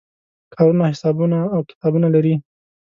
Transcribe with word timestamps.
کارونه 0.53 0.83
حسابونه 0.91 1.39
او 1.53 1.59
کتابونه 1.69 2.07
لري. 2.15 2.35